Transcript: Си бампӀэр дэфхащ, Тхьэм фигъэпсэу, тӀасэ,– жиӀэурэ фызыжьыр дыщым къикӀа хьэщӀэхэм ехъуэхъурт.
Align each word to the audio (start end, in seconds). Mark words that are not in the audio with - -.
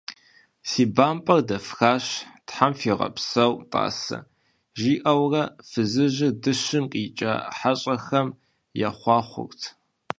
Си 0.69 0.83
бампӀэр 0.95 1.39
дэфхащ, 1.47 2.05
Тхьэм 2.47 2.73
фигъэпсэу, 2.79 3.53
тӀасэ,– 3.71 4.17
жиӀэурэ 4.79 5.43
фызыжьыр 5.69 6.33
дыщым 6.41 6.85
къикӀа 6.91 7.33
хьэщӀэхэм 7.57 8.27
ехъуэхъурт. 8.87 9.61